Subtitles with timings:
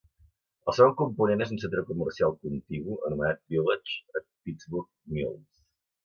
[0.71, 5.61] El segon component és un centre comercial contigu anomenat Village at Pittsburgh Mills.